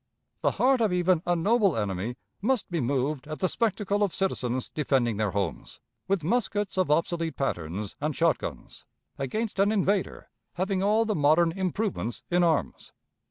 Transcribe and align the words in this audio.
The 0.41 0.51
heart 0.53 0.81
of 0.81 0.91
even 0.91 1.21
a 1.27 1.35
noble 1.35 1.77
enemy 1.77 2.17
must 2.41 2.71
be 2.71 2.81
moved 2.81 3.27
at 3.27 3.37
the 3.37 3.47
spectacle 3.47 4.01
of 4.01 4.15
citizens 4.15 4.67
defending 4.71 5.17
their 5.17 5.29
homes, 5.29 5.79
with 6.07 6.23
muskets 6.23 6.75
of 6.75 6.89
obsolete 6.89 7.35
patterns 7.35 7.95
and 8.01 8.15
shot 8.15 8.39
guns, 8.39 8.83
against 9.19 9.59
an 9.59 9.71
invader 9.71 10.31
having 10.53 10.81
all 10.81 11.05
the 11.05 11.13
modern 11.13 11.51
improvements 11.51 12.23
in 12.31 12.43
arms. 12.43 12.93